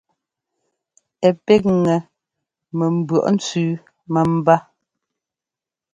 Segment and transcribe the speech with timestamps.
[1.27, 1.95] Ɛ píkŋɛ
[2.77, 3.67] mɛ mbʉɔʼ ntsẅí
[4.13, 4.55] mɛmbá.